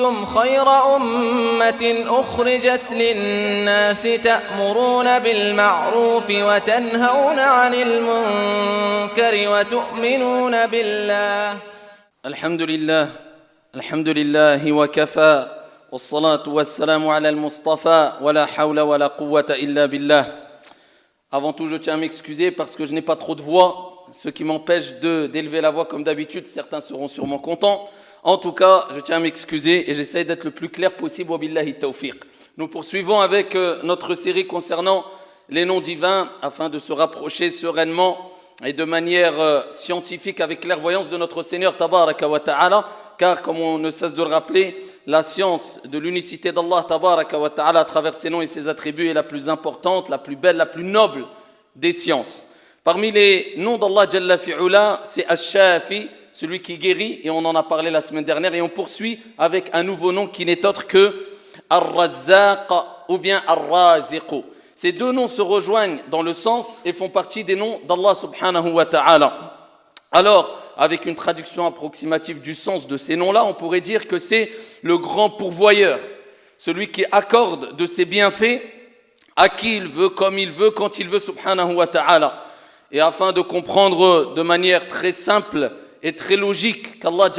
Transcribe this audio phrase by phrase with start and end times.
[0.00, 11.58] كنتم خير أمة أخرجت للناس تأمرون بالمعروف وتنهون عن المنكر وتؤمنون بالله
[12.26, 13.08] الحمد لله
[13.74, 15.46] الحمد لله وكفى
[15.92, 20.24] والصلاة والسلام على المصطفى ولا حول ولا قوة إلا بالله
[21.30, 24.30] Avant tout, je tiens à m'excuser parce que je n'ai pas trop de voix, ce
[24.30, 26.46] qui m'empêche d'élever la voix comme d'habitude.
[26.46, 27.88] Certains seront sûrement contents.
[28.22, 31.30] En tout cas, je tiens à m'excuser et j'essaie d'être le plus clair possible.
[31.30, 32.16] Wabillahi tawfiq.
[32.58, 35.04] Nous poursuivons avec euh, notre série concernant
[35.48, 38.30] les noms divins afin de se rapprocher sereinement
[38.64, 42.88] et de manière euh, scientifique avec clairvoyance de notre Seigneur Tabaraka wa Ta'ala.
[43.16, 44.76] Car, comme on ne cesse de le rappeler,
[45.06, 49.08] la science de l'unicité d'Allah Tabaraka wa Ta'ala à travers ses noms et ses attributs
[49.08, 51.24] est la plus importante, la plus belle, la plus noble
[51.74, 52.48] des sciences.
[52.84, 57.90] Parmi les noms d'Allah Jalla c'est Ash-Shafi, celui qui guérit, et on en a parlé
[57.90, 61.28] la semaine dernière, et on poursuit avec un nouveau nom qui n'est autre que
[61.68, 62.70] Ar-Razzaq
[63.08, 64.44] ou bien Ar-Raziq.
[64.74, 68.70] Ces deux noms se rejoignent dans le sens et font partie des noms d'Allah subhanahu
[68.70, 69.56] wa ta'ala.
[70.10, 74.50] Alors, avec une traduction approximative du sens de ces noms-là, on pourrait dire que c'est
[74.82, 75.98] le grand pourvoyeur,
[76.56, 78.62] celui qui accorde de ses bienfaits
[79.36, 82.44] à qui il veut, comme il veut, quand il veut, subhanahu wa ta'ala.
[82.90, 85.70] Et afin de comprendre de manière très simple
[86.02, 87.30] et très logique qu'Allah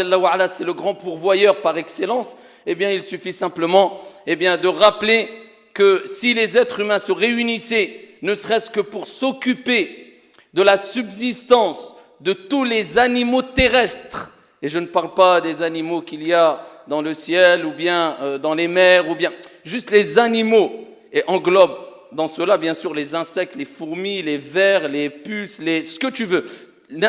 [0.48, 5.30] c'est le grand pourvoyeur par excellence, eh bien, il suffit simplement, eh bien, de rappeler
[5.74, 10.20] que si les êtres humains se réunissaient, ne serait-ce que pour s'occuper
[10.54, 16.02] de la subsistance de tous les animaux terrestres, et je ne parle pas des animaux
[16.02, 19.32] qu'il y a dans le ciel ou bien euh, dans les mers ou bien
[19.64, 20.72] juste les animaux
[21.12, 21.76] et englobe
[22.12, 26.08] dans cela bien sûr les insectes, les fourmis, les vers, les puces, les ce que
[26.08, 26.46] tu veux.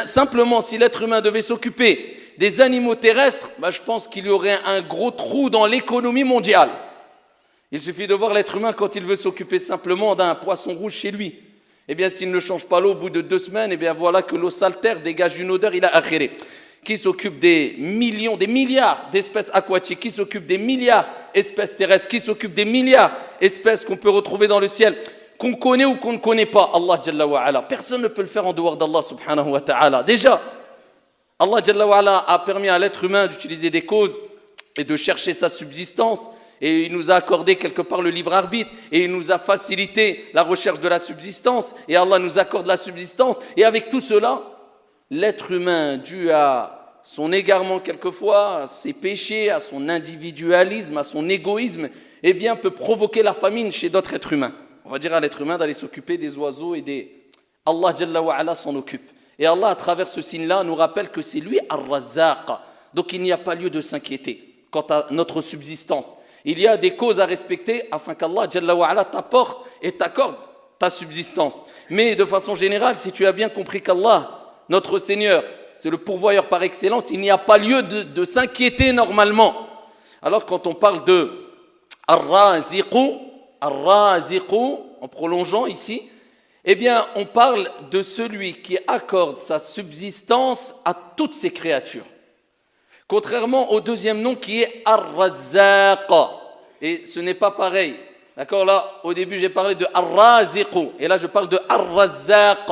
[0.05, 4.59] Simplement si l'être humain devait s'occuper des animaux terrestres, bah, je pense qu'il y aurait
[4.65, 6.71] un gros trou dans l'économie mondiale.
[7.71, 11.11] Il suffit de voir l'être humain quand il veut s'occuper simplement d'un poisson rouge chez
[11.11, 11.35] lui.
[11.89, 14.23] Eh bien, s'il ne change pas l'eau au bout de deux semaines, eh bien voilà
[14.23, 16.33] que l'eau saltaire dégage une odeur, il a akhéré.
[16.85, 22.21] Qui s'occupe des millions, des milliards d'espèces aquatiques, qui s'occupe des milliards d'espèces terrestres, qui
[22.21, 24.95] s'occupe des milliards d'espèces qu'on peut retrouver dans le ciel,
[25.43, 27.63] qu'on connaît ou qu'on ne connaît pas, Allah Jalla wa ala.
[27.63, 30.05] Personne ne peut le faire en dehors d'Allah subhanahu wa ta'ala.
[30.05, 30.41] Déjà,
[31.37, 34.21] Allah Jalla wa ala a permis à l'être humain d'utiliser des causes
[34.77, 36.29] et de chercher sa subsistance.
[36.61, 40.31] Et il nous a accordé quelque part le libre arbitre et il nous a facilité
[40.33, 41.75] la recherche de la subsistance.
[41.89, 43.41] Et Allah nous accorde la subsistance.
[43.57, 44.43] Et avec tout cela,
[45.11, 51.29] l'être humain, dû à son égarement quelquefois, à ses péchés, à son individualisme, à son
[51.29, 51.89] égoïsme,
[52.23, 54.53] eh bien, peut provoquer la famine chez d'autres êtres humains.
[54.85, 57.29] On va dire à l'être humain d'aller s'occuper des oiseaux et des...
[57.65, 59.11] Allah Jalla wa ala s'en occupe.
[59.39, 62.47] Et Allah, à travers ce signe-là, nous rappelle que c'est lui Ar-Razzaq.
[62.93, 66.17] Donc il n'y a pas lieu de s'inquiéter quant à notre subsistance.
[66.45, 70.37] Il y a des causes à respecter afin qu'Allah Jalla wa ala t'apporte et t'accorde
[70.79, 71.65] ta subsistance.
[71.89, 75.45] Mais de façon générale, si tu as bien compris qu'Allah, notre Seigneur,
[75.77, 79.69] c'est le pourvoyeur par excellence, il n'y a pas lieu de, s'inquiéter normalement.
[80.21, 81.31] Alors quand on parle de
[82.09, 83.32] Ar-Raziqu,
[83.71, 86.03] en prolongeant ici,
[86.65, 92.05] eh bien, on parle de celui qui accorde sa subsistance à toutes ses créatures.
[93.09, 96.11] Contrairement au deuxième nom qui est Ar-Razzaq.
[96.81, 97.97] Et ce n'est pas pareil.
[98.37, 100.93] D'accord Là, au début, j'ai parlé de Ar-Raziqu.
[100.99, 102.71] Et là, je parle de Ar-Razzaq.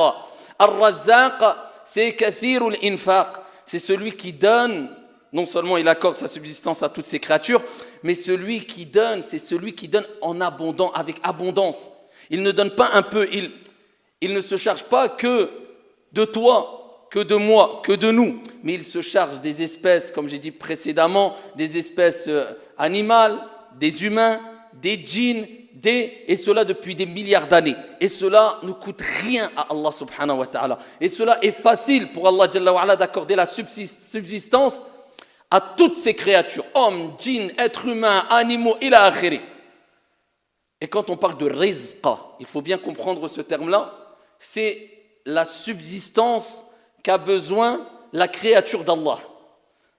[0.57, 1.43] Ar-Razzaq,
[1.83, 3.27] c'est Kathirul Infaq.
[3.65, 4.89] C'est celui qui donne,
[5.31, 7.61] non seulement il accorde sa subsistance à toutes ses créatures,
[8.03, 11.89] mais celui qui donne, c'est celui qui donne en abondant, avec abondance.
[12.29, 13.51] Il ne donne pas un peu, il,
[14.21, 15.49] il ne se charge pas que
[16.13, 20.29] de toi, que de moi, que de nous, mais il se charge des espèces, comme
[20.29, 22.45] j'ai dit précédemment, des espèces euh,
[22.77, 23.37] animales,
[23.77, 24.39] des humains,
[24.81, 27.75] des djinns, des, et cela depuis des milliards d'années.
[27.99, 30.77] Et cela ne coûte rien à Allah subhanahu wa ta'ala.
[30.99, 34.83] Et cela est facile pour Allah d'accorder la subsist- subsistance
[35.51, 39.11] à toutes ces créatures, hommes, djinns, êtres humains, animaux, il a.
[40.79, 43.93] Et quand on parle de rizqa, il faut bien comprendre ce terme-là,
[44.39, 44.89] c'est
[45.25, 46.65] la subsistance
[47.03, 49.19] qu'a besoin la créature d'Allah.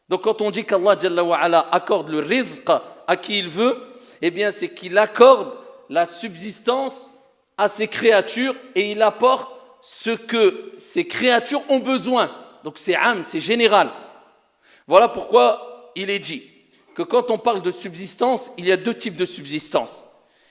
[0.09, 2.69] Donc quand on dit qu'Allah accorde le rizq
[3.07, 3.79] à qui il veut,
[4.23, 5.55] eh bien c'est qu'il accorde
[5.89, 7.13] la subsistance
[7.59, 9.53] à ses créatures et il apporte
[9.83, 12.31] ce que ces créatures ont besoin.
[12.65, 13.91] Donc c'est âme, c'est général.
[14.87, 16.43] Voilà pourquoi il est dit
[16.95, 20.07] que quand on parle de subsistance, il y a deux types de subsistance.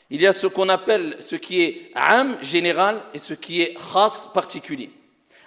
[0.09, 3.75] Il y a ce qu'on appelle ce qui est âme, général, et ce qui est
[3.75, 4.91] khas, particulier.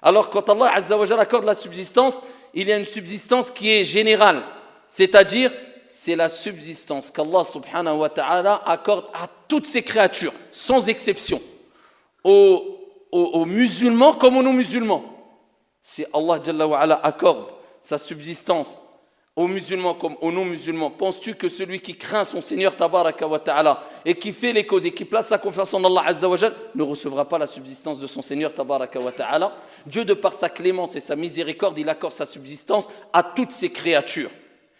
[0.01, 2.23] Alors quand Allah Azza wa Jalla accorde la subsistance,
[2.53, 4.43] il y a une subsistance qui est générale,
[4.91, 5.51] c'est-à-dire
[5.87, 11.41] c'est la subsistance qu'Allah subhanahu wa ta'ala accorde à toutes ses créatures, sans exception.
[12.23, 15.05] Aux, musulmans comme aux non-musulmans.
[15.83, 17.47] Si Allah Jalla accorde
[17.85, 18.83] sa subsistance
[19.37, 23.83] aux musulmans comme aux non-musulmans, penses-tu que celui qui craint son Seigneur tabaraka wa ta'ala
[24.07, 26.05] et qui fait les causes et qui place sa confiance en Allah
[26.75, 29.53] ne recevra pas la subsistance de son Seigneur tabaraka wa ta'ala?
[29.85, 33.71] Dieu de par sa clémence et sa miséricorde, il accorde sa subsistance à toutes ses
[33.71, 34.31] créatures.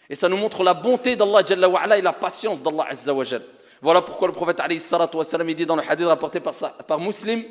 [0.09, 2.87] Et ça nous montre la bonté d'Allah Jalla wa ala et la patience d'Allah
[3.81, 5.23] Voilà pourquoi le prophète alayhi salatu wa
[5.53, 6.55] dit dans le hadith rapporté par,
[6.87, 7.43] par Muslim,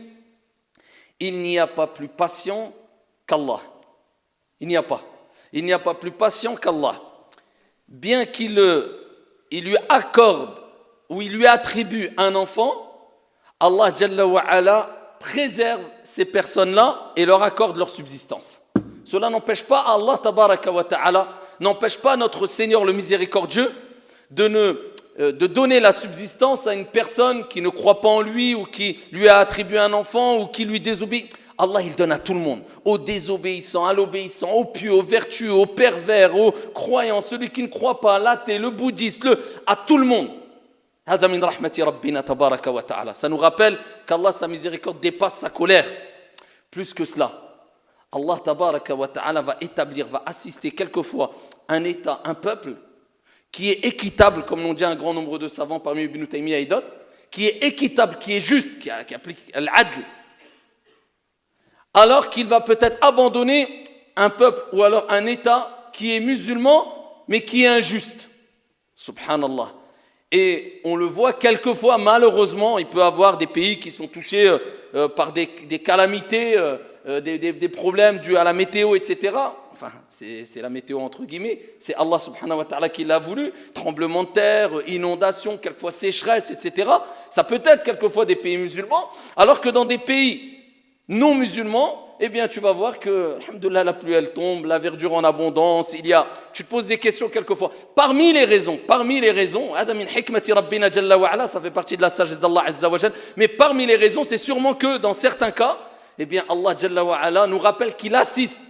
[1.21, 2.73] il n'y a pas plus patient
[3.25, 3.61] qu'Allah.
[4.59, 5.03] Il n'y a pas
[5.55, 7.01] il n'y a pas plus patient qu'Allah.
[7.89, 8.61] Bien qu'il
[9.51, 10.59] il lui accorde
[11.09, 12.73] ou il lui attribue un enfant,
[13.61, 14.91] Allah Jalla
[15.21, 18.63] préserve ces personnes-là et leur accorde leur subsistance.
[19.05, 21.29] Cela n'empêche pas Allah tabaraka wa ta'ala,
[21.61, 23.71] n'empêche pas notre Seigneur le miséricordieux
[24.31, 28.21] de, ne, euh, de donner la subsistance à une personne qui ne croit pas en
[28.21, 31.33] lui ou qui lui a attribué un enfant ou qui lui désobéit.
[31.57, 35.53] Allah, il donne à tout le monde, aux désobéissants, à l'obéissant, aux pieux, aux vertueux,
[35.53, 39.97] aux pervers, aux croyants, celui qui ne croit pas, l'athée, le bouddhiste, le, à tout
[39.97, 40.31] le monde.
[43.13, 45.87] Ça nous rappelle qu'Allah, sa miséricorde, dépasse sa colère.
[46.71, 47.31] Plus que cela,
[48.11, 51.33] Allah va établir, va assister quelquefois
[51.69, 52.75] un État, un peuple
[53.53, 56.67] qui est équitable, comme l'ont dit un grand nombre de savants parmi Ibn Taymiyyah et
[56.67, 56.89] d'autres,
[57.31, 60.05] qui est équitable, qui est juste, qui applique l'adl,
[61.95, 63.85] alors qu'il va peut-être abandonner
[64.17, 66.93] un peuple ou alors un État qui est musulman,
[67.29, 68.29] mais qui est injuste.
[68.95, 69.73] Subhanallah.
[70.33, 74.59] Et on le voit quelquefois, malheureusement, il peut avoir des pays qui sont touchés euh,
[74.95, 79.33] euh, par des, calamités, euh, des, problèmes dus à la météo, etc.
[79.71, 81.61] Enfin, c'est la météo entre guillemets.
[81.79, 83.53] C'est Allah subhanahu wa ta'ala qui l'a voulu.
[83.75, 86.91] Tremblement de terre, inondation, quelquefois sécheresse, etc.
[87.31, 90.54] Ça peut être quelquefois des pays musulmans, alors que dans des pays
[91.09, 95.25] non musulman, eh bien tu vas voir que, la pluie elle tombe, la verdure en
[95.25, 97.71] abondance, il y a, tu te poses des questions quelquefois.
[97.95, 102.89] Parmi les raisons, parmi les raisons, ça fait partie de la sagesse d'Allah Azza
[103.37, 105.77] mais parmi les raisons, c'est sûrement que dans certains cas,
[106.19, 108.61] eh bien Allah Jalla nous rappelle qu'il assiste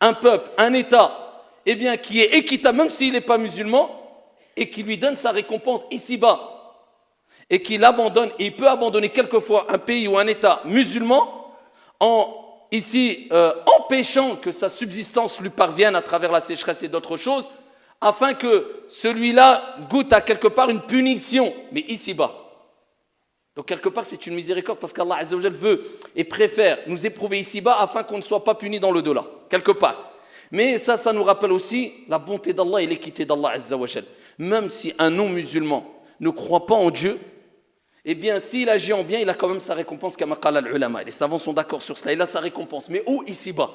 [0.00, 4.00] un peuple, un État, eh bien qui est équitable, même s'il n'est pas musulman,
[4.56, 6.50] et qui lui donne sa récompense ici-bas,
[7.50, 11.43] et qu'il abandonne, et il peut abandonner quelquefois un pays ou un État musulman,
[12.00, 17.16] en ici euh, empêchant que sa subsistance lui parvienne à travers la sécheresse et d'autres
[17.16, 17.50] choses,
[18.00, 22.34] afin que celui-là goûte à quelque part une punition, mais ici-bas.
[23.56, 25.84] Donc quelque part c'est une miséricorde parce qu'Allah veut
[26.16, 29.70] et préfère nous éprouver ici-bas afin qu'on ne soit pas puni dans le delà, quelque
[29.70, 30.10] part.
[30.50, 33.54] Mais ça, ça nous rappelle aussi la bonté d'Allah et l'équité d'Allah
[34.38, 35.84] Même si un non-musulman
[36.20, 37.18] ne croit pas en Dieu,
[38.04, 41.02] eh bien, s'il agit en bien, il a quand même sa récompense, al-ulama.
[41.02, 42.12] Les savants sont d'accord sur cela.
[42.12, 42.90] Il a sa récompense.
[42.90, 43.70] Mais où Ici-bas.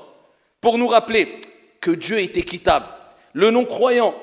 [0.61, 1.39] Pour nous rappeler
[1.81, 2.85] que Dieu est équitable.
[3.33, 4.13] Le non-croyant,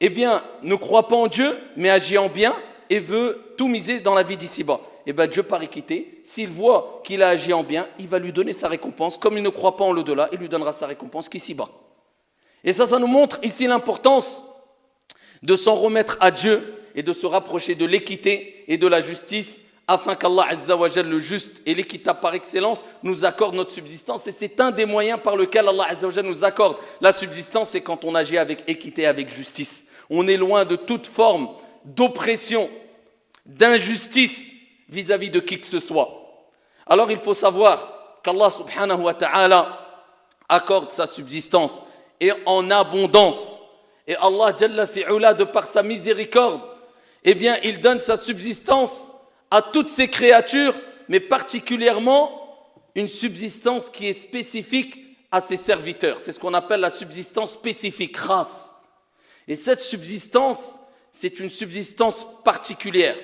[0.00, 2.54] eh bien, ne croit pas en Dieu, mais agit en bien
[2.88, 4.80] et veut tout miser dans la vie d'ici-bas.
[5.06, 8.32] Eh bien, Dieu, par équité, s'il voit qu'il a agi en bien, il va lui
[8.32, 9.16] donner sa récompense.
[9.18, 11.68] Comme il ne croit pas en l'au-delà, il lui donnera sa récompense qu'ici-bas.
[12.62, 14.46] Et ça, ça nous montre ici l'importance
[15.42, 19.62] de s'en remettre à Dieu et de se rapprocher de l'équité et de la justice
[19.90, 20.48] afin qu'Allah
[21.02, 24.26] le juste et l'équitable par excellence, nous accorde notre subsistance.
[24.26, 25.88] Et c'est un des moyens par lequel Allah
[26.22, 29.86] nous accorde la subsistance, c'est quand on agit avec équité, avec justice.
[30.10, 31.48] On est loin de toute forme
[31.86, 32.68] d'oppression,
[33.46, 34.54] d'injustice
[34.90, 36.44] vis-à-vis de qui que ce soit.
[36.86, 39.86] Alors il faut savoir qu'Allah subhanahu wa ta'ala
[40.50, 41.84] accorde sa subsistance
[42.20, 43.60] et en abondance.
[44.06, 46.60] Et Allah Jalla fi'ula, de par sa miséricorde,
[47.24, 49.12] eh bien, il donne sa subsistance
[49.50, 50.74] à toutes ces créatures,
[51.08, 52.38] mais particulièrement
[52.94, 54.98] une subsistance qui est spécifique
[55.30, 56.20] à ses serviteurs.
[56.20, 58.74] C'est ce qu'on appelle la subsistance spécifique, race.
[59.46, 60.78] Et cette subsistance,
[61.12, 63.16] c'est une subsistance particulière.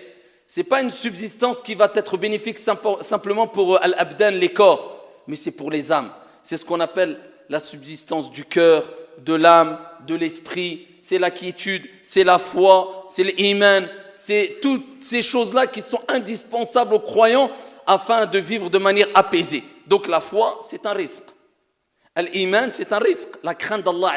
[0.46, 5.36] Ce n'est pas une subsistance qui va être bénéfique simplement pour al-abdan, les corps, mais
[5.36, 6.12] c'est pour les âmes.
[6.42, 11.86] C'est ce qu'on appelle la subsistance du cœur, de l'âme, de l'esprit, c'est la quiétude,
[12.02, 17.50] c'est la foi, c'est l'iman, c'est toutes ces choses-là qui sont indispensables aux croyants
[17.86, 19.62] afin de vivre de manière apaisée.
[19.86, 21.24] Donc la foi, c'est un risque.
[22.16, 23.28] L'iman, c'est un risque.
[23.42, 24.14] La crainte d'Allah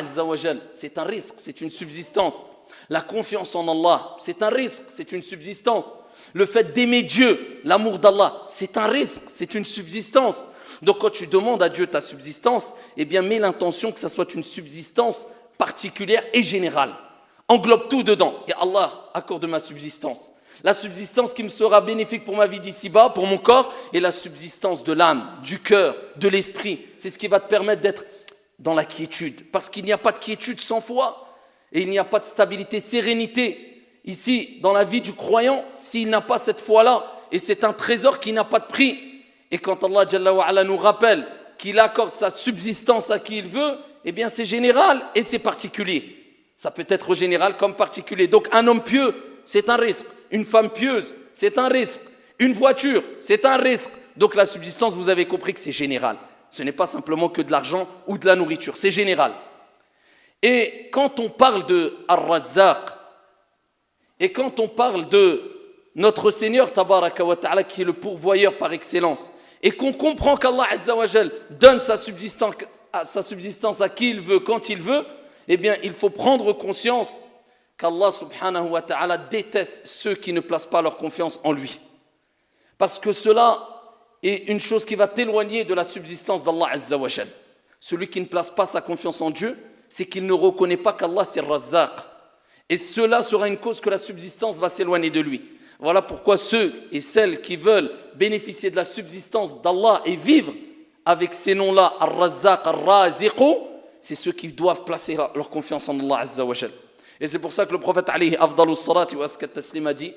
[0.71, 2.41] c'est un risque, c'est une subsistance.
[2.87, 5.91] La confiance en Allah, c'est un risque, c'est une subsistance.
[6.31, 10.47] Le fait d'aimer Dieu, l'amour d'Allah, c'est un risque, c'est une subsistance.
[10.81, 14.33] Donc quand tu demandes à Dieu ta subsistance, eh bien mets l'intention que ça soit
[14.35, 15.27] une subsistance
[15.57, 16.93] particulière et générale.
[17.47, 18.35] englobe tout dedans.
[18.47, 20.31] Et Allah accorde ma subsistance.
[20.63, 24.11] La subsistance qui me sera bénéfique pour ma vie d'ici-bas, pour mon corps, et la
[24.11, 26.81] subsistance de l'âme, du cœur, de l'esprit.
[26.97, 28.05] C'est ce qui va te permettre d'être
[28.59, 29.49] dans la quiétude.
[29.51, 31.27] Parce qu'il n'y a pas de quiétude sans foi.
[31.71, 33.83] Et il n'y a pas de stabilité, sérénité.
[34.05, 38.19] Ici, dans la vie du croyant, s'il n'a pas cette foi-là, et c'est un trésor
[38.19, 38.97] qui n'a pas de prix.
[39.51, 43.77] Et quand Allah nous rappelle qu'il accorde sa subsistance à qui il veut,
[44.09, 46.15] eh bien c'est général et c'est particulier.
[46.55, 48.27] Ça peut être général comme particulier.
[48.27, 50.05] Donc un homme pieux, c'est un risque.
[50.31, 52.03] Une femme pieuse, c'est un risque.
[52.39, 53.91] Une voiture, c'est un risque.
[54.15, 56.15] Donc la subsistance, vous avez compris que c'est général.
[56.49, 59.33] Ce n'est pas simplement que de l'argent ou de la nourriture, c'est général.
[60.41, 62.77] Et quand on parle de Ar-Razzaq,
[64.21, 65.41] et quand on parle de
[65.95, 70.67] notre Seigneur Tabaraka wa Ta'ala, qui est le pourvoyeur par excellence, et qu'on comprend qu'Allah
[71.49, 72.53] donne sa subsistance,
[73.03, 75.05] sa subsistance à qui il veut, quand il veut,
[75.47, 77.25] eh bien, il faut prendre conscience
[77.77, 81.79] qu'Allah subhanahu wa ta'ala déteste ceux qui ne placent pas leur confiance en lui.
[82.77, 83.67] Parce que cela
[84.23, 87.27] est une chose qui va t'éloigner de la subsistance d'Allah Azzawajal.
[87.79, 89.57] Celui qui ne place pas sa confiance en Dieu,
[89.89, 91.91] c'est qu'il ne reconnaît pas qu'Allah c'est Razzaq.
[92.69, 95.56] Et cela sera une cause que la subsistance va s'éloigner de lui.
[95.79, 100.53] Voilà pourquoi ceux et celles qui veulent bénéficier de la subsistance d'Allah et vivre
[101.05, 103.33] avec ces noms-là, Ar-Razzaq,
[104.01, 106.53] c'est ceux qui doivent placer leur confiance en Allah Azza wa
[107.19, 110.13] Et c'est pour ça que le prophète alayhi afdalu salati wa askat taslim a dit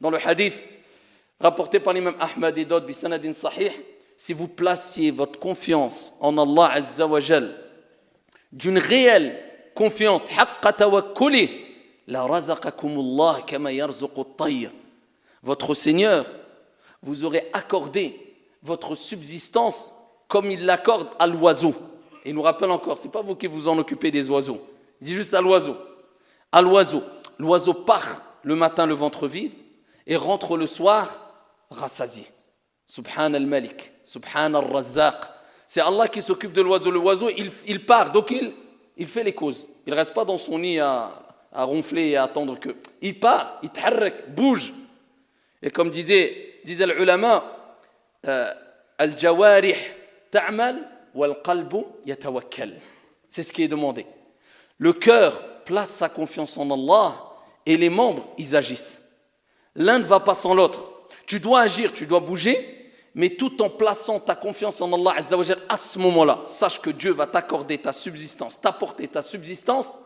[0.00, 0.54] dans le hadith
[1.40, 3.70] rapporté par l'imam Ahmad et d'autres bisanadin sahih
[4.16, 7.20] si vous placiez votre confiance en Allah Azza wa
[8.52, 9.38] d'une réelle
[9.74, 10.28] confiance
[10.76, 11.50] tawakkuli
[12.06, 14.24] la razaqakumullah kama yarzuqu
[15.42, 16.26] votre Seigneur
[17.02, 19.94] vous aurait accordé votre subsistance
[20.26, 21.74] comme il l'accorde à l'oiseau.
[22.24, 24.60] Et il nous rappelle encore, c'est pas vous qui vous en occupez des oiseaux.
[25.00, 25.76] Il juste à l'oiseau.
[26.52, 27.02] À l'oiseau.
[27.38, 29.52] L'oiseau part le matin le ventre vide
[30.06, 31.08] et rentre le soir
[31.70, 32.24] rassasié.
[32.86, 35.16] Subhan al-Malik, Subhan al-Razzaq.
[35.66, 36.90] C'est Allah qui s'occupe de l'oiseau.
[36.90, 37.28] L'oiseau,
[37.66, 38.34] il, part, donc
[38.96, 39.68] il, fait les causes.
[39.86, 41.12] Il ne reste pas dans son nid à,
[41.52, 42.74] ronfler et à attendre que.
[43.02, 43.70] Il part, il
[44.28, 44.72] bouge.
[45.62, 47.44] Et comme disait, disait l'ulama,
[48.26, 48.52] euh,
[48.98, 49.76] al-jawarih
[50.30, 52.74] ta'mal wal qalbu yatawakkal.
[53.28, 54.06] C'est ce qui est demandé.
[54.78, 57.16] Le cœur place sa confiance en Allah
[57.66, 59.02] et les membres, ils agissent.
[59.74, 60.82] L'un ne va pas sans l'autre.
[61.26, 65.14] Tu dois agir, tu dois bouger, mais tout en plaçant ta confiance en Allah
[65.68, 69.98] à ce moment-là, sache que Dieu va t'accorder ta subsistance, t'apporter ta subsistance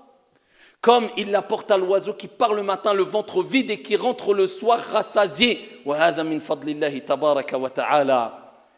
[0.82, 4.34] comme il l'apporte à l'oiseau qui part le matin le ventre vide et qui rentre
[4.34, 5.60] le soir rassasié.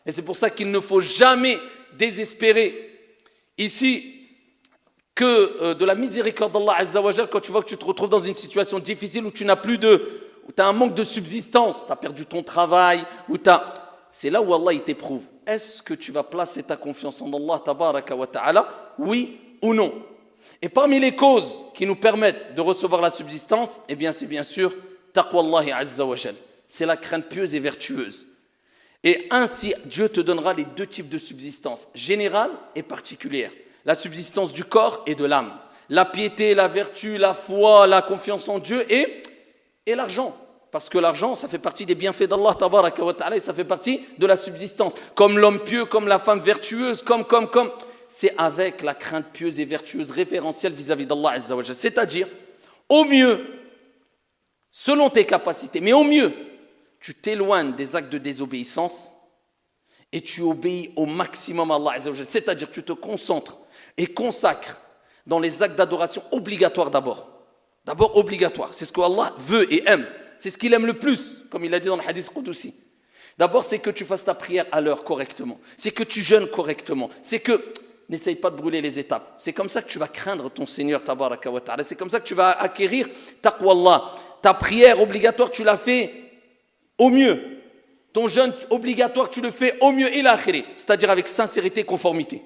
[0.06, 1.58] Et c'est pour ça qu'il ne faut jamais
[1.94, 2.90] désespérer
[3.56, 4.10] ici
[5.14, 6.76] que euh, de la miséricorde d'Allah
[7.30, 9.78] quand tu vois que tu te retrouves dans une situation difficile où tu n'as plus
[9.78, 10.06] de,
[10.46, 13.50] où tu as un manque de subsistance, tu as perdu ton travail, où tu.
[14.10, 15.24] C'est là où Allah t'éprouve.
[15.46, 18.68] Est-ce que tu vas placer ta confiance en Allah
[18.98, 19.92] Oui ou non?
[20.62, 24.42] Et parmi les causes qui nous permettent de recevoir la subsistance, eh bien, c'est bien
[24.42, 24.74] sûr
[25.12, 26.16] taqwallahi azza wa
[26.66, 28.26] C'est la crainte pieuse et vertueuse.
[29.02, 33.52] Et ainsi, Dieu te donnera les deux types de subsistance, générale et particulière.
[33.84, 35.52] La subsistance du corps et de l'âme.
[35.90, 39.22] La piété, la vertu, la foi, la confiance en Dieu et,
[39.84, 40.34] et l'argent.
[40.70, 42.56] Parce que l'argent, ça fait partie des bienfaits d'Allah,
[43.34, 44.94] et ça fait partie de la subsistance.
[45.14, 47.70] Comme l'homme pieux, comme la femme vertueuse, comme, comme, comme
[48.08, 52.28] c'est avec la crainte pieuse et vertueuse référentielle vis-à-vis d'Allah C'est-à-dire,
[52.88, 53.44] au mieux,
[54.70, 56.32] selon tes capacités, mais au mieux,
[57.00, 59.16] tu t'éloignes des actes de désobéissance
[60.12, 63.58] et tu obéis au maximum à Allah C'est-à-dire, tu te concentres
[63.96, 64.80] et consacres
[65.26, 67.28] dans les actes d'adoration obligatoires d'abord.
[67.84, 68.72] D'abord obligatoires.
[68.72, 70.06] C'est ce que Allah veut et aime.
[70.38, 72.74] C'est ce qu'il aime le plus, comme il a dit dans le hadith Qudsi.
[73.36, 75.58] D'abord, c'est que tu fasses ta prière à l'heure correctement.
[75.76, 77.10] C'est que tu jeûnes correctement.
[77.20, 77.72] C'est que
[78.08, 79.36] n'essaye pas de brûler les étapes.
[79.38, 81.82] C'est comme ça que tu vas craindre ton Seigneur, tabaraka wa ta'ala.
[81.82, 83.08] C'est comme ça que tu vas acquérir
[83.40, 84.14] taqwallah.
[84.42, 86.12] Ta prière obligatoire, tu l'as fait
[86.98, 87.40] au mieux.
[88.12, 90.38] Ton jeûne obligatoire, tu le fais au mieux, a
[90.74, 92.42] c'est-à-dire avec sincérité et conformité.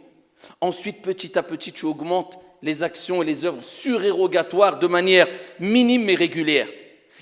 [0.60, 5.28] Ensuite, petit à petit, tu augmentes les actions et les œuvres surérogatoires de manière
[5.60, 6.68] minime mais régulière.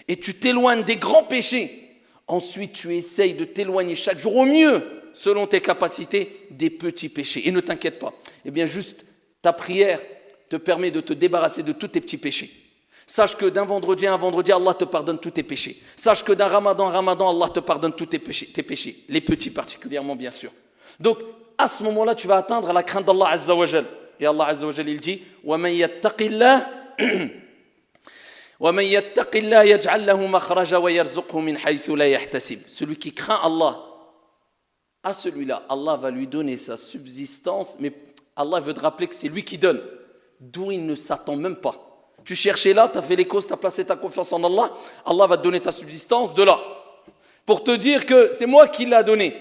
[0.09, 2.01] Et tu t'éloignes des grands péchés.
[2.29, 7.49] Ensuite, tu essayes de t'éloigner chaque jour au mieux selon tes capacités, des petits péchés.
[7.49, 8.13] Et ne t'inquiète pas.
[8.45, 9.03] Eh bien, juste
[9.41, 9.99] ta prière
[10.51, 12.51] te permet de te débarrasser de tous tes petits péchés.
[13.07, 15.81] Sache que d'un vendredi à un vendredi, Allah te pardonne tous tes péchés.
[15.97, 19.23] Sache que d'un ramadan à ramadan, Allah te pardonne tous tes péchés, tes péchés, les
[19.23, 20.51] petits particulièrement, bien sûr.
[21.01, 21.19] Donc,
[21.57, 23.65] à ce moment-là, tu vas atteindre la crainte d'Allah Azza wa
[24.21, 25.23] Et Allah Azza wa il dit
[32.69, 33.86] Celui qui craint Allah,
[35.07, 37.93] à celui-là, Allah va lui donner sa subsistance, mais
[38.35, 39.81] Allah veut te rappeler que c'est lui qui donne,
[40.41, 41.77] d'où il ne s'attend même pas.
[42.25, 44.75] Tu cherchais là, tu as fait les causes, tu as placé ta confiance en Allah,
[45.05, 46.59] Allah va te donner ta subsistance de là.
[47.45, 49.37] Pour te dire que c'est moi qui l'ai donné.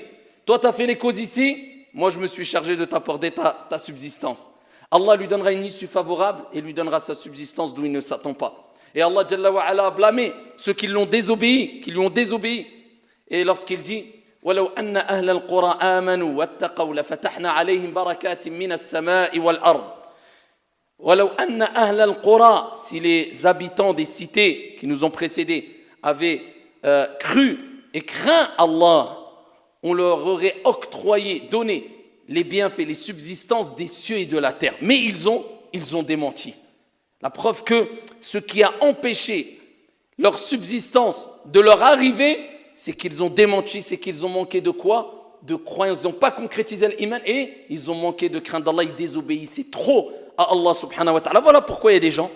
[0.45, 3.65] Toi, tu as fait les causes ici, moi je me suis chargé de t'apporter ta,
[3.67, 4.51] ta subsistance.
[4.91, 8.35] Allah lui donnera une issue favorable et lui donnera sa subsistance d'où il ne s'attend
[8.35, 8.71] pas.
[8.93, 12.67] Et Allah a blâmé ceux qui l'ont désobéi, qui lui ont désobéi.
[13.27, 14.05] Et lorsqu'il dit
[14.44, 19.90] ولو أن أهل القرى آمنوا واتقوا لفتحنا عليهم بركات من السماء والأرض
[20.98, 26.42] ولو أن أهل القرى si les habitants des cités qui nous ont précédés avaient
[26.84, 27.58] euh, cru
[27.92, 29.20] et craint Allah
[29.82, 31.90] on leur aurait octroyé, donné
[32.28, 34.74] les bienfaits, les subsistances des cieux et de la terre.
[34.80, 36.54] Mais ils ont, ils ont démenti.
[37.22, 37.88] La preuve que
[38.20, 39.58] ce qui a empêché
[40.18, 42.38] leur subsistance de leur arriver,
[42.75, 45.39] c'est qu'ils ont démenti, c'est qu'ils ont manqué de quoi?
[45.41, 46.03] De croyance.
[46.03, 48.83] Ils n'ont pas concrétisé l'iman et ils ont manqué de crainte d'Allah.
[48.83, 51.39] Ils désobéissaient trop à Allah subhanahu wa ta'ala.
[51.39, 52.29] Voilà pourquoi il y a des gens,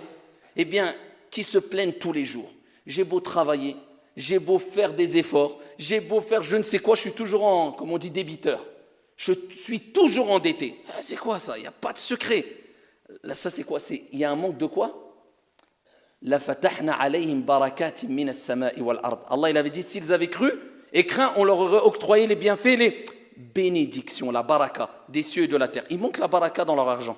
[0.55, 0.95] eh bien,
[1.29, 2.49] qui se plaignent tous les jours.
[2.87, 3.75] J'ai beau travailler,
[4.15, 7.43] j'ai beau faire des efforts, j'ai beau faire je ne sais quoi, je suis toujours
[7.43, 8.65] en, comme on dit, débiteur.
[9.17, 10.75] Je suis toujours endetté.
[10.89, 11.57] Ah, c'est quoi ça?
[11.57, 12.45] Il n'y a pas de secret.
[13.23, 13.79] Là, ça, c'est quoi?
[14.13, 15.08] Il y a un manque de quoi?
[16.25, 16.39] Allah,
[19.49, 20.51] il avait dit s'ils avaient cru
[20.91, 23.05] et craint, on leur aurait octroyé les bienfaits, les
[23.37, 25.83] bénédictions, la baraka des cieux et de la terre.
[25.89, 27.15] Il manque la baraka dans leur argent.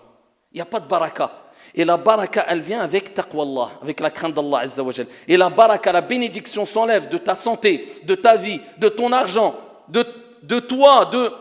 [0.51, 1.31] Il n'y a pas de baraka.
[1.73, 4.91] Et la baraka, elle vient avec taqwa avec la crainte d'Allah Azza wa
[5.27, 9.55] Et la baraka, la bénédiction s'enlève de ta santé, de ta vie, de ton argent,
[9.87, 10.05] de,
[10.43, 11.31] de toi, de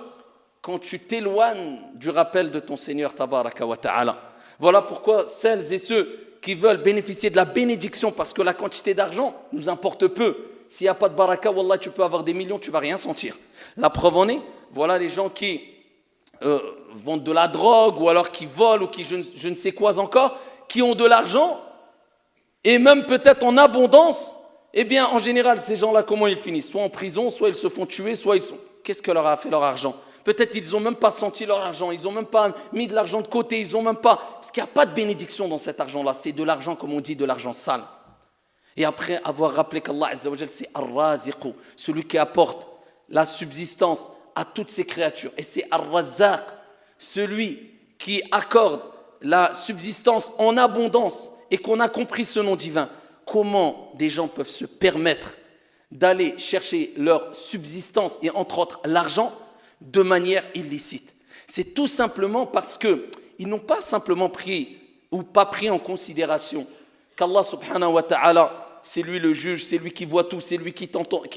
[0.62, 4.16] quand tu t'éloignes du rappel de ton Seigneur tabaraka wa ta'ala.
[4.60, 8.94] Voilà pourquoi celles et ceux qui veulent bénéficier de la bénédiction parce que la quantité
[8.94, 10.36] d'argent nous importe peu.
[10.68, 12.96] S'il n'y a pas de baraka, wallah, tu peux avoir des millions, tu vas rien
[12.96, 13.36] sentir.
[13.76, 14.40] La preuve en est,
[14.72, 15.62] voilà les gens qui
[16.42, 16.58] euh,
[16.94, 20.38] vendent de la drogue ou alors qui volent ou qui je, ne sais quoi encore,
[20.68, 21.60] qui ont de l'argent
[22.62, 24.36] et même peut-être en abondance,
[24.72, 26.70] eh bien en général ces gens-là comment ils finissent?
[26.70, 28.58] Soit en prison, soit ils se font tuer, soit ils sont...
[28.84, 29.94] Qu'est-ce que leur a fait leur argent?
[30.24, 33.20] Peut-être ils n'ont même pas senti leur argent, ils n'ont même pas mis de l'argent
[33.20, 34.16] de côté, ils n'ont même pas...
[34.34, 37.00] Parce qu'il n'y a pas de bénédiction dans cet argent-là, c'est de l'argent comme on
[37.00, 37.82] dit, de l'argent sale.
[38.76, 42.66] Et après avoir rappelé qu'Allah c'est Ar-Raziqu, celui qui apporte
[43.08, 45.32] la subsistance à toutes ces créatures.
[45.36, 46.42] Et c'est Ar-Razzaq,
[46.98, 48.82] celui qui accorde
[49.22, 52.88] la subsistance en abondance et qu'on a compris ce nom divin.
[53.26, 55.34] Comment des gens peuvent se permettre
[55.90, 59.32] d'aller chercher leur subsistance et entre autres l'argent
[59.80, 61.14] de manière illicite
[61.46, 64.78] C'est tout simplement parce qu'ils n'ont pas simplement pris
[65.10, 66.66] ou pas pris en considération
[67.16, 70.72] qu'Allah subhanahu wa ta'ala c'est lui le juge, c'est lui qui voit tout, c'est lui
[70.72, 70.88] qui,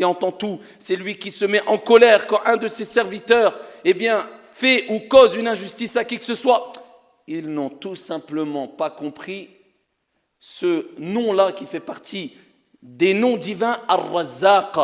[0.04, 3.94] entend tout, c'est lui qui se met en colère quand un de ses serviteurs eh
[3.94, 6.72] bien, fait ou cause une injustice à qui que ce soit.
[7.28, 9.50] Ils n'ont tout simplement pas compris
[10.40, 12.34] ce nom-là qui fait partie
[12.82, 14.76] des noms divins Ar-Razzaq,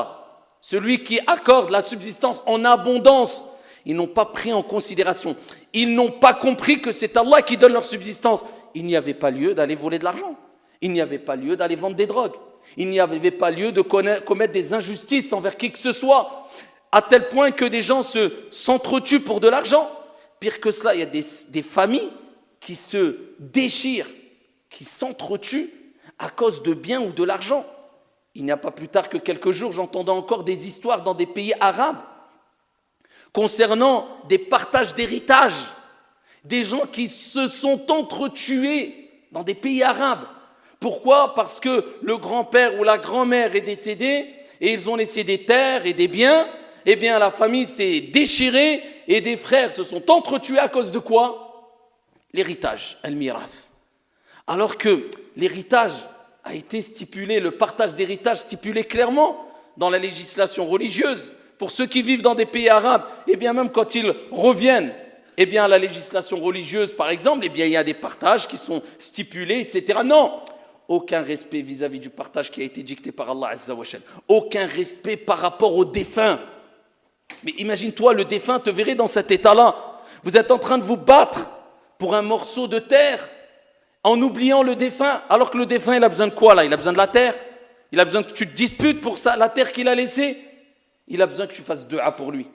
[0.61, 3.55] celui qui accorde la subsistance en abondance.
[3.85, 5.35] Ils n'ont pas pris en considération.
[5.73, 8.45] Ils n'ont pas compris que c'est Allah qui donne leur subsistance.
[8.75, 10.35] Il n'y avait pas lieu d'aller voler de l'argent.
[10.81, 12.35] Il n'y avait pas lieu d'aller vendre des drogues.
[12.77, 16.47] Il n'y avait pas lieu de commettre des injustices envers qui que ce soit,
[16.91, 19.89] à tel point que des gens se s'entretuent pour de l'argent.
[20.39, 22.09] Pire que cela, il y a des, des familles
[22.59, 24.07] qui se déchirent,
[24.69, 25.69] qui s'entretuent
[26.17, 27.65] à cause de biens ou de l'argent.
[28.35, 31.25] Il n'y a pas plus tard que quelques jours, j'entendais encore des histoires dans des
[31.25, 31.97] pays arabes
[33.33, 35.65] concernant des partages d'héritage,
[36.43, 40.25] des gens qui se sont entretués dans des pays arabes
[40.79, 41.33] pourquoi?
[41.33, 45.85] Parce que le grand-père ou la grand-mère est décédé et ils ont laissé des terres
[45.85, 46.47] et des biens.
[46.85, 50.99] Eh bien, la famille s'est déchirée et des frères se sont entretués à cause de
[50.99, 51.45] quoi?
[52.33, 53.69] L'héritage, el-mirath.
[54.47, 55.91] Alors que l'héritage
[56.49, 59.45] a été stipulé, le partage d'héritage stipulé clairement
[59.77, 61.33] dans la législation religieuse.
[61.59, 64.91] Pour ceux qui vivent dans des pays arabes, eh bien même quand ils reviennent,
[65.37, 68.57] eh bien la législation religieuse par exemple, eh bien il y a des partages qui
[68.57, 69.99] sont stipulés, etc.
[70.03, 70.39] Non,
[70.87, 73.75] aucun respect vis-à-vis du partage qui a été dicté par Allah Azza
[74.27, 76.39] Aucun respect par rapport au défunt.
[77.43, 79.75] Mais imagine-toi, le défunt te verrait dans cet état-là.
[80.23, 81.51] Vous êtes en train de vous battre
[81.99, 83.29] pour un morceau de terre
[84.03, 86.63] en oubliant le défunt, alors que le défunt, il a besoin de quoi là?
[86.63, 87.35] Il a besoin de la terre
[87.91, 90.37] Il a besoin que tu te disputes pour ça, la terre qu'il a laissée
[91.07, 92.47] Il a besoin que tu fasses deux A pour lui.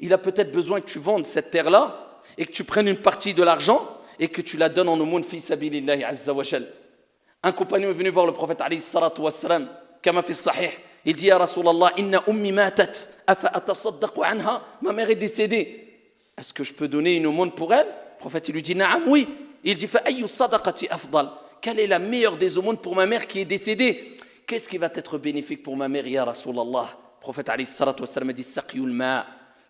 [0.00, 3.34] Il a peut-être besoin que tu vendes cette terre-là et que tu prennes une partie
[3.34, 3.86] de l'argent
[4.18, 6.44] et que tu la donnes en aumône fi sabilillahi azza wa
[7.42, 9.22] Un compagnon est venu voir le prophète alayhi salatu.
[11.04, 12.90] Il dit, Ya Rasulallah, inna ummi matat,
[13.26, 13.48] afa
[14.24, 14.62] anha?
[14.82, 15.84] Ma mère est décédée.
[16.36, 17.86] Est-ce que je peux donner une aumône pour elle?
[17.86, 19.26] Le prophète il lui dit, Naam, oui.
[19.64, 19.88] Il dit.
[21.60, 24.16] Quelle est la meilleure des aumônes pour ma mère qui est décédée?
[24.46, 26.88] Qu'est-ce qui va être bénéfique pour ma mère, Ya Rasulallah?
[27.16, 27.68] Le prophète a dit.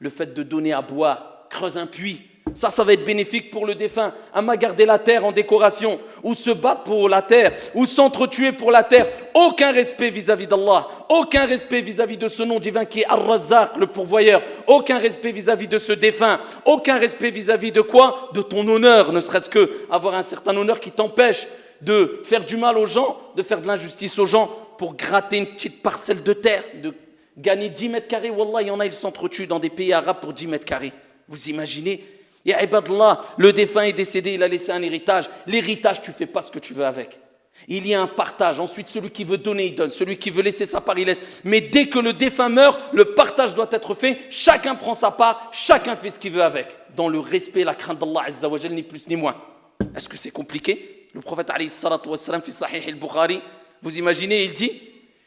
[0.01, 2.22] Le fait de donner à boire, creuse un puits.
[2.55, 4.13] Ça, ça va être bénéfique pour le défunt.
[4.33, 8.71] Ama garder la terre en décoration, ou se battre pour la terre, ou s'entretuer pour
[8.71, 9.09] la terre.
[9.35, 13.87] Aucun respect vis-à-vis d'Allah, aucun respect vis-à-vis de ce nom divin qui est Ar-Razzaq, le
[13.87, 14.43] pourvoyeur.
[14.67, 16.41] Aucun respect vis-à-vis de ce défunt.
[16.65, 18.31] Aucun respect vis-à-vis de quoi?
[18.35, 21.47] De ton honneur, ne serait-ce que avoir un certain honneur qui t'empêche
[21.81, 25.47] de faire du mal aux gens, de faire de l'injustice aux gens pour gratter une
[25.47, 26.93] petite parcelle de terre, de
[27.37, 28.31] gagner 10 mètres carrés.
[28.31, 30.93] Wallah, il y en a, ils s'entretuent dans des pays arabes pour 10 mètres carrés.
[31.29, 32.03] Vous imaginez
[32.44, 35.29] Ya ibadallah, le défunt est décédé, il a laissé un héritage.
[35.46, 37.18] L'héritage, tu fais pas ce que tu veux avec.
[37.66, 38.61] Il y a un partage.
[38.61, 39.90] Ensuite, celui qui veut donner, il donne.
[39.90, 41.22] Celui qui veut laisser sa part, il laisse.
[41.44, 44.18] Mais dès que le défunt meurt, le partage doit être fait.
[44.31, 46.68] Chacun prend sa part, chacun fait ce qu'il veut avec.
[46.94, 48.27] Dans le respect, la crainte d'Allah,
[48.70, 49.37] ni plus ni moins.
[49.94, 51.09] Est-ce que c'est compliqué?
[51.12, 53.40] Le prophète, alayhi salatu wassalam, fi sahih al-Bukhari,
[53.83, 54.72] vous imaginez, il dit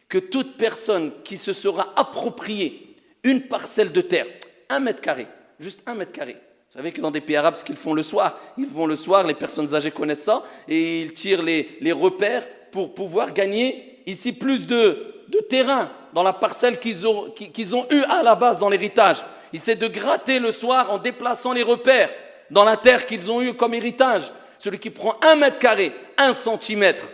[0.07, 4.27] que toute personne qui se sera appropriée une parcelle de terre,
[4.69, 5.27] un mètre carré,
[5.59, 6.37] juste un mètre carré,
[6.71, 8.95] vous savez que dans des pays arabes, ce qu'ils font le soir, ils vont le
[8.95, 14.31] soir, les personnes âgées connaissent ça, et ils tirent les, repères pour pouvoir gagner ici
[14.31, 18.69] plus de, terrain dans la parcelle qu'ils ont, qu'ils ont eu à la base dans
[18.69, 19.17] l'héritage.
[19.51, 22.09] Ils essaient de gratter le soir en déplaçant les repères
[22.49, 24.31] dans la terre qu'ils ont eu comme héritage.
[24.57, 27.11] Celui qui prend un mètre carré, un centimètre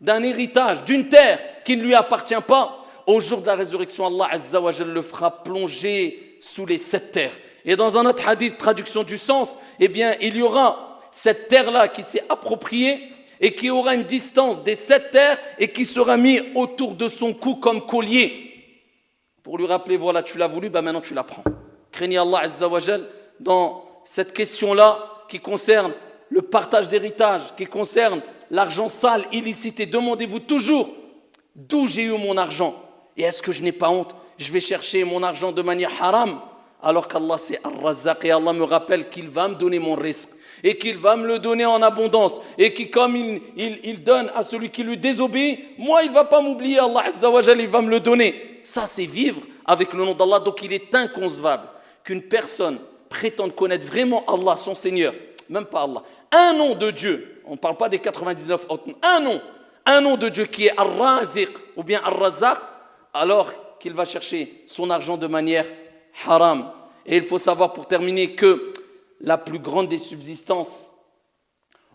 [0.00, 4.28] d'un héritage, d'une terre qui ne lui appartient pas, au jour de la résurrection, Allah
[4.32, 7.36] Azza le fera plonger sous les sept terres.
[7.64, 11.88] Et dans un autre hadith, traduction du sens, eh bien, il y aura cette terre-là
[11.88, 16.40] qui s'est appropriée et qui aura une distance des sept terres et qui sera mis
[16.54, 18.46] autour de son cou comme collier.
[19.42, 21.44] Pour lui rappeler, voilà, tu l'as voulu, bah maintenant tu la prends.
[21.90, 23.06] Craignez Allah Azza wa Jal
[23.40, 25.92] dans cette question-là qui concerne
[26.28, 29.90] le partage d'héritage, qui concerne l'argent sale, illicite.
[29.90, 30.88] Demandez-vous toujours
[31.56, 32.74] d'où j'ai eu mon argent?
[33.16, 34.14] Et est-ce que je n'ai pas honte?
[34.38, 36.40] Je vais chercher mon argent de manière haram
[36.82, 40.30] alors qu'Allah c'est Ar-Razzaq et Allah me rappelle qu'il va me donner mon risque
[40.62, 44.42] et qu'il va me le donner en abondance et qui comme il, il, donne à
[44.42, 47.90] celui qui lui désobéit, moi il va pas m'oublier, Allah Azza wa il va me
[47.90, 48.60] le donner.
[48.62, 51.64] Ça c'est vivre avec le nom d'Allah, donc il est inconcevable
[52.04, 55.14] qu'une personne prétende connaître vraiment Allah, son Seigneur,
[55.48, 59.20] même pas Allah, un nom de Dieu, on ne parle pas des 99 autres un
[59.20, 59.40] nom,
[59.86, 62.58] un nom de Dieu qui est Ar-Raziq ou bien Ar-Razzaq,
[63.12, 65.64] alors qu'il va chercher son argent de manière
[66.26, 66.72] haram.
[67.06, 68.72] Et il faut savoir pour terminer que
[69.20, 70.92] la plus grande des subsistances,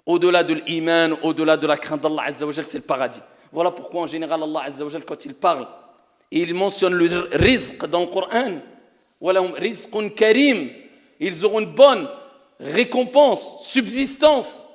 [0.05, 3.21] au-delà de l'iman, au-delà de la crainte d'Allah c'est le paradis.
[3.51, 4.67] Voilà pourquoi en général Allah
[5.07, 5.67] quand il parle,
[6.31, 8.59] il mentionne le rizq dans le Coran,
[10.15, 10.69] karim,
[11.19, 12.09] ils auront une bonne
[12.59, 14.67] récompense, subsistance.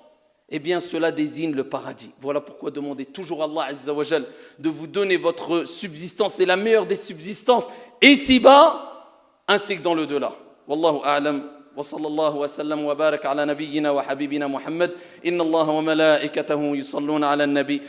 [0.52, 2.10] Eh bien, cela désigne le paradis.
[2.20, 3.72] Voilà pourquoi demandez toujours à Allah
[4.58, 7.68] de vous donner votre subsistance et la meilleure des subsistances.
[8.02, 8.89] Ici-bas,
[9.49, 10.31] ainsi que dans le delà.
[10.67, 11.55] Wallahu a'lam.
[11.75, 14.91] وصلى الله وسلم وبارك على نبينا وحبيبنا محمد
[15.25, 17.81] إن الله وملائكته يصلون على النبي